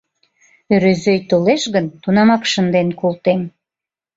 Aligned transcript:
Ӧрӧзӧй 0.73 1.19
толеш 1.29 1.63
гын, 1.73 1.85
тунамак 2.01 2.43
шынден 2.51 2.89
колтем. 2.99 3.41